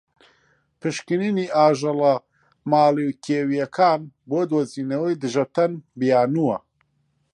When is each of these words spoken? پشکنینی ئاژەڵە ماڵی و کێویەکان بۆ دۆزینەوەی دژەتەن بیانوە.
پشکنینی 0.79 1.45
ئاژەڵە 1.55 2.13
ماڵی 2.71 3.05
و 3.07 3.17
کێویەکان 3.25 4.01
بۆ 4.29 4.39
دۆزینەوەی 4.49 5.19
دژەتەن 5.21 5.71
بیانوە. 5.99 6.57